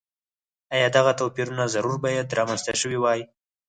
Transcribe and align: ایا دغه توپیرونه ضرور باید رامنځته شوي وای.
ایا 0.75 0.87
دغه 0.97 1.11
توپیرونه 1.19 1.65
ضرور 1.73 1.95
باید 2.03 2.35
رامنځته 2.39 2.73
شوي 2.81 2.97
وای. 2.99 3.19